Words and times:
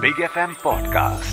Big 0.00 0.20
F 0.20 0.38
M 0.38 0.52
podcast 0.64 1.32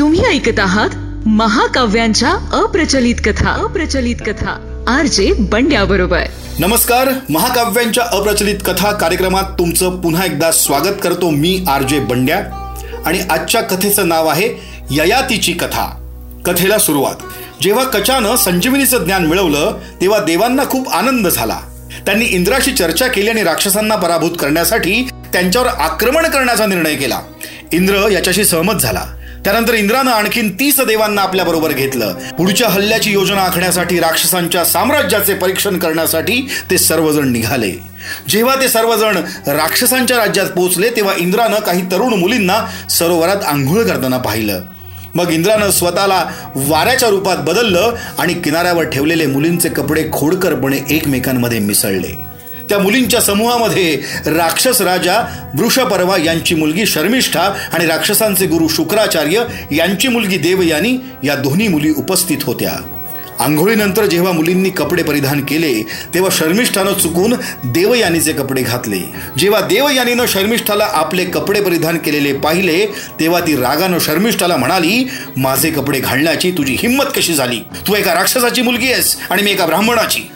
तुम्ही 0.00 0.24
ऐकत 0.24 0.60
आहात 0.60 0.88
महाकाव्यांच्या 1.26 2.28
अप्रचलित 2.52 3.14
कथा. 3.24 3.50
अप्रचलित 3.50 4.16
कथा. 4.26 4.84
आर 4.88 5.06
जे 5.06 5.32
बंड्या 5.38 5.84
बरोबर 5.84 6.20
नमस्कार. 6.58 7.08
महाकाव्यांच्या 7.30 8.04
अप्रचलित 8.12 8.58
कथा 8.64 8.92
कार्यक्रमात 8.92 9.42
तुमचं 9.42 10.00
पुन्हा 10.00 10.24
एकदा 10.24 10.52
स्वागत 10.52 10.94
करतो 11.02 11.30
मी 11.30 11.64
आर 11.68 11.82
जे 11.82 12.00
बंड्या. 12.00 12.38
आणि 13.06 13.20
आजच्या 13.30 13.62
कथेचं 13.62 14.08
नाव 14.08 14.26
आहे 14.26 14.48
ययातीची 14.90 15.52
कथा. 15.52 15.86
कथेला 16.46 16.78
सुरुवात. 16.78 17.16
जेव्हा 17.62 17.84
कचानं 17.84 18.36
संजीवनीचं 18.36 18.98
ज्ञान 18.98 19.26
मिळवलं 19.26 19.78
तेव्हा 20.00 20.18
देवांना 20.18 20.64
खूप 20.64 20.88
आनंद 20.88 21.28
झाला. 21.28 21.60
त्यांनी 22.06 22.24
इंद्राशी 22.24 22.72
चर्चा 22.72 23.06
केली 23.06 23.30
आणि 23.30 23.42
राक्षसांना 23.42 23.96
पराभूत 23.96 24.30
करण्यासाठी 24.38 25.08
त्यांच्यावर 25.32 25.68
आक्रमण 25.68 26.26
करण्याचा 26.26 26.66
निर्णय 26.66 26.94
केला. 26.94 27.18
इंद्र 27.74 28.08
याच्याशी 28.12 28.44
सहमत 28.44 28.74
झाला. 28.74 29.04
त्यानंतर 29.44 29.74
इंद्रानं 29.74 30.10
आणखीन 30.10 30.50
तीस 30.60 30.80
देवांना 30.80 31.22
आपल्या 31.22 31.44
बरोबर 31.44 31.72
घेतलं. 31.72 32.14
पुढच्या 32.14 32.68
हल्ल्याची 32.68 33.12
योजना 33.12 33.40
आखण्यासाठी 33.40 34.00
राक्षसांच्या 34.00 34.64
साम्राज्याचे 34.64 35.34
परीक्षण 35.34 35.78
करण्यासाठी 35.78 36.48
ते 36.70 36.78
सर्वजण 36.78 37.28
निघाले. 37.28 37.72
जेव्हा 38.28 38.54
ते 38.54 38.68
सर्वजण 38.68 39.16
राक्षसांच्या 39.46 40.16
राज्यात 40.16 40.46
पोहोचले 40.46 40.90
तेव्हा 40.90 41.14
इंद्रानं 41.18 41.56
काही 41.56 41.82
तरुण 41.92 42.14
मुलींना 42.14 42.88
सरोवरात 42.90 43.44
आंघोळ 43.46 43.82
करताना 43.82 44.18
पाहिलं. 44.18 44.60
मग 45.14 45.30
इंद्रानं 45.30 45.70
स्वतःला 45.70 46.24
वाऱ्याच्या 46.54 47.08
रूपात 47.08 47.36
बदललं 47.36 47.94
आणि 48.18 48.34
किनाऱ्यावर 48.34 48.84
ठेवलेले 48.84 49.26
मुलींचे 49.26 49.68
कपडे 49.68 50.04
खोडकरपणे 50.12 50.78
एकमेकांमध्ये 50.90 51.58
मिसळले. 51.58 52.33
त्या 52.68 52.78
मुलींच्या 52.78 53.20
समूहामध्ये 53.20 54.00
राक्षस 54.26 54.80
राजा 54.80 55.20
वृषपर्वा 55.58 56.16
यांची 56.16 56.54
मुलगी 56.54 56.86
शर्मिष्ठा 56.86 57.40
आणि 57.72 57.86
राक्षसांचे 57.86 58.46
गुरु 58.46 58.68
शुक्राचार्य 58.68 59.42
यांची 59.70 60.08
मुलगी 60.08 60.36
देवयानी 60.36 60.96
या 61.24 61.34
दोन्ही 61.34 61.68
मुली 61.68 61.90
उपस्थित 61.90 62.38
होत्या. 62.42 62.72
आंघोळीनंतर 63.40 64.06
जेव्हा 64.06 64.32
मुलींनी 64.32 64.70
कपडे 64.70 65.02
परिधान 65.02 65.44
केले 65.44 65.82
तेव्हा 66.14 66.30
शर्मिष्ठानं 66.32 66.92
चुकून 66.92 67.34
देवयानीचे 67.64 68.32
कपडे 68.32 68.62
घातले. 68.62 68.98
जेव्हा 69.38 69.60
देवयानीनं 69.60 70.26
शर्मिष्ठाला 70.26 70.88
आपले 70.92 71.24
कपडे 71.24 71.60
परिधान 71.60 71.98
केलेले 71.98 72.32
पाहिले 72.32 72.86
तेव्हा 73.20 73.40
ती 73.40 73.56
रागानं 73.56 73.98
शर्मिष्ठाला 73.98 74.56
म्हणाली 74.56 75.10
माझे 75.36 75.70
कपडे 75.70 76.00
घालण्याची 76.00 76.50
तुझी 76.50 76.76
हिंमत 76.78 77.04
कशी 77.16 77.34
झाली? 77.34 77.60
तू 77.88 77.94
एका 77.94 78.14
राक्षसाची 78.14 78.62
मुलगी 78.62 78.92
आहेस 78.92 79.16
आणि 79.30 79.42
मी 79.42 79.50
एका 79.50 79.66
ब्राह्मणाची. 79.66 80.30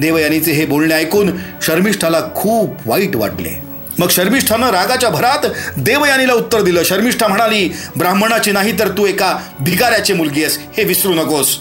देवयानीचे 0.00 0.52
हे 0.52 0.66
बोलणे 0.66 0.94
ऐकून 0.94 1.30
शर्मिष्ठाला 1.62 2.20
खूप 2.34 2.76
वाईट 2.86 3.16
वाटले. 3.16 3.62
मग 3.98 4.08
शर्मिष्ठानं 4.10 4.70
रागाच्या 4.70 5.10
भरात 5.10 5.46
देवयानीला 5.76 6.32
उत्तर 6.32 6.62
दिलं. 6.62 6.82
शर्मिष्ठा 6.82 7.28
म्हणाली 7.28 7.72
ब्राह्मणाची 7.96 8.52
नाही 8.52 8.78
तर 8.78 8.88
तू 8.88 9.06
एका 9.06 9.38
भिकाऱ्याची 9.60 10.12
मुलगी 10.12 10.40
आहेस. 10.40 10.58
हे 10.76 10.84
विसरू 10.84 11.14
नकोस. 11.14 11.58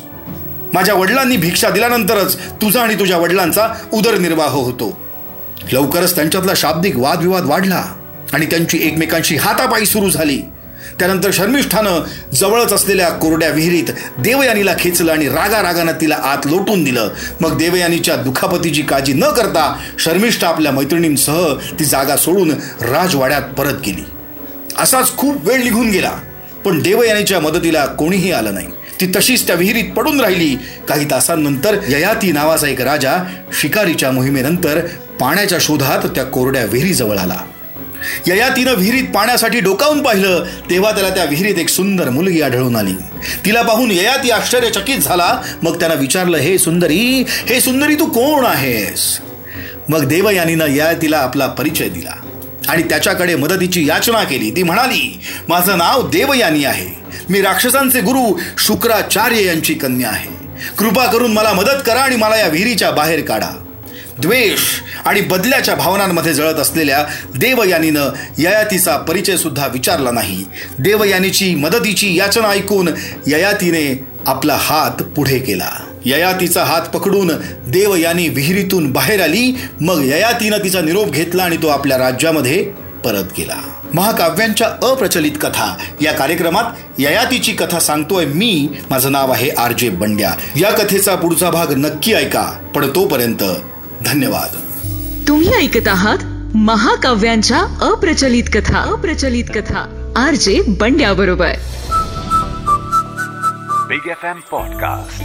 माझ्या 0.74 0.96
वडिलांनी 0.96 1.38
भिक्षा 1.38 1.70
दिल्यानंतरच 1.70 2.36
तुझा 2.36 2.82
आणि 2.82 2.96
तुझ्या 2.96 3.18
वडिलांचा 3.18 3.68
उदरनिर्वाह 3.94 4.50
होतो. 4.50 5.02
लवकरच 5.72 6.16
त्यांच्यातला 6.16 6.52
शाब्दिक 6.56 6.98
वादविवाद 6.98 7.46
वाढला 7.46 7.86
आणि 8.34 8.46
त्यांची 8.46 8.80
एकमेकांशी 8.84 9.36
हातापायी 9.36 9.86
सुरू 9.86 10.10
झाली. 10.10 10.42
त्यानंतर 11.00 11.30
शर्मिष्ठानं 11.34 12.00
जवळच 12.34 12.74
असलेल्या 12.74 13.10
कोरड्या 13.10 13.50
विहिरीत 13.50 13.92
देवयानीला 14.20 14.74
खेचलं 14.80 15.12
आणि 15.12 15.28
रागा 15.28 15.62
रागानं 15.62 15.92
तिला 16.02 16.16
आत 16.16 16.46
लोटून 16.46 16.84
दिलं. 16.84 17.10
मग 17.42 17.58
देवयानीच्या 17.58 18.16
दुखापतीची 18.16 18.82
काळजी 18.82 19.14
न 19.14 19.24
करता 19.24 19.76
शर्मिष्ठा 20.00 20.48
आपल्या 20.48 20.72
मैत्रिणींसह 20.72 21.54
ती 21.80 21.86
जागा 21.86 22.16
सोडून 22.16 22.52
राजवाड्यात 22.82 23.42
परत 23.58 23.82
गेली. 23.86 24.04
असाच 24.78 25.16
खूप 25.18 25.48
वेळ 25.48 25.64
निघून 25.64 25.90
गेला 25.90 26.12
पण 26.66 26.82
देवयानीच्या 26.82 27.40
मदतीला 27.40 27.86
कोणीही 27.86 28.32
आलं 28.32 28.54
नाही. 28.54 28.68
ती 29.02 29.06
तशीच 29.16 29.48
त्या 29.48 29.56
विहिरीत 29.56 29.92
पडून 29.92 30.22
राहिली. 30.22 30.56
काही 30.88 31.06
तासांनंतर 31.12 31.78
ययाती 31.90 32.32
नावाचा 32.32 32.68
एक 32.68 32.82
राजा 32.82 33.16
शिकारीच्या 33.62 34.12
मोहिमेनंतर 34.12 34.80
पाण्याच्या 35.20 35.58
शोधात 35.62 36.08
त्या 36.16 36.24
कोरड्या 36.24 36.66
विहिरीजवळ 36.66 37.18
आला. 37.18 37.40
ययातीनं 38.28 38.74
विहिरीत 38.74 39.04
पाण्यासाठी 39.04 39.60
डोकावून 39.60 40.04
पाहिलं 40.04 40.46
तेव्हा 40.70 40.92
त्याला 40.92 41.10
त्या 41.10 41.24
विहिरीत 41.24 41.56
एक 41.56 41.70
सुंदर 41.70 42.10
मुलगी 42.10 42.42
आढळून 42.42 42.76
आली. 42.76 42.94
तिला 43.46 43.62
पाहून 43.62 43.92
ययाती 43.92 44.30
आश्चर्यचकित 44.30 44.98
झाला. 44.98 45.42
मग 45.64 45.80
त्यानं 45.80 45.96
विचारलं 45.96 46.38
हे 46.38 46.58
सुंदरी 46.58 47.24
हे 47.28 47.62
सुंदरी 47.62 47.96
तू 47.96 48.06
कोण 48.06 48.46
आहेस? 48.46 49.20
मग 49.90 50.08
देवयानीनं 50.08 50.66
ययातीला 50.70 51.18
आपला 51.18 51.48
परिचय 51.48 51.90
दिला 51.90 52.12
आणि 52.68 52.84
त्याच्याकडे 52.84 53.36
मदतीची 53.36 53.88
याचना 53.88 54.24
केली. 54.24 54.52
ती 54.52 54.64
म्हणाली 54.64 55.20
माझं 55.50 55.78
नाव 55.78 56.10
देवयानी 56.10 56.66
आहे. 56.66 57.02
मी 57.30 57.42
राक्षसांचे 57.42 58.02
गुरु 58.02 58.40
शुक्राचार्य 58.58 59.46
यांची 59.46 59.74
कन्या 59.74 60.10
आहे. 60.10 60.42
कृपा 60.78 61.06
करून 61.06 61.34
मला 61.34 61.54
मदत 61.54 61.82
करा 61.86 62.00
आणि 62.00 62.16
मला 62.16 62.38
या 62.38 62.48
विहिरीच्या 62.48 62.92
बाहेर 62.92 63.22
काढा. 63.22 63.50
द्वेष 64.22 64.60
आणि 65.06 65.22
बदल्याच्या 65.22 65.76
भावनांमध्ये 65.76 66.34
जळत 66.34 66.54
असलेल्या 66.54 67.06
देवयानीनं 67.38 68.10
ययातीचा 68.38 68.98
परिचयसुद्धा 68.98 69.68
विचारला 69.68 70.12
नाही. 70.12 70.46
देवयानीची 70.80 71.56
मदतीची 71.56 72.16
याचना 72.16 72.48
ऐकून 72.48 72.90
ययातीने 73.28 74.06
आपला 74.28 74.58
हात 74.60 75.04
पुढे 75.04 75.40
केला. 75.40 75.70
ययातीचा 76.06 76.64
हात 76.64 76.82
पकडून 76.82 77.32
देवयानी 77.68 78.30
विहिरीतून 78.30 78.92
बाहेर 78.92 79.22
आली 79.22 79.58
मग 79.82 80.02
ययातीनं 80.06 80.58
तिचा 80.58 80.82
निरोप 80.82 81.12
घेतला 81.12 81.44
आणि 81.44 81.58
तो 81.58 81.68
आपल्या 81.68 81.98
राज्यामध्ये 81.98 82.64
परत 83.04 83.24
गेला. 83.38 83.58
महाकाव्यांच्या 83.94 84.68
अप्रचलित 84.68 85.32
कथा 85.42 85.78
या 86.02 86.12
कार्यक्रमात 86.12 86.64
ययातीची 86.98 87.52
कथा 87.52 87.80
सांगतोय 87.80 88.26
मी. 88.26 88.68
माझं 88.90 89.12
नाव 89.12 89.32
आहे 89.32 89.50
आर 89.50 89.72
जे 89.72 89.90
बंड्या. 89.90 90.34
या 90.56 90.72
कथेचा 90.72 91.16
पुढचा 91.16 91.50
भाग 91.50 91.72
नक्की 91.72 92.14
ऐका 92.14 92.52
पण 92.76 92.88
तोपर्यंत 92.88 93.44
धन्यवाद. 94.06 94.56
तुम्ही 95.28 95.54
ऐकत 95.54 95.88
आहात 95.88 96.18
महाकाव्यांच्या 96.56 97.60
अप्रचलित 97.82 98.44
कथा. 98.54 98.78
अप्रचलित 98.78 99.46
कथा. 99.56 100.14
आर 100.16 100.34
जे 100.34 100.62
बंड्या 100.68 101.14
बरोबर 101.14 101.52
बिग 103.88 104.08
एफ 104.08 104.26
एम 104.26 104.40
पॉडकास्ट 104.52 105.24